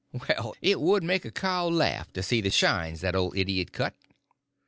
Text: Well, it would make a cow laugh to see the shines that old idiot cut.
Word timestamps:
Well, 0.13 0.55
it 0.63 0.81
would 0.81 1.03
make 1.03 1.25
a 1.25 1.31
cow 1.31 1.67
laugh 1.67 2.11
to 2.13 2.23
see 2.23 2.41
the 2.41 2.49
shines 2.49 3.01
that 3.01 3.13
old 3.15 3.37
idiot 3.37 3.71
cut. 3.71 3.93